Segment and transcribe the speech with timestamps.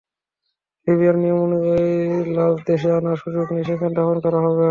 [0.87, 1.89] লিবিয়ার নিয়ম অনুযায়ী,
[2.35, 4.59] লাশ দেশে আনার সুযোগ নেই, সেখানেই দাফন করা হবে।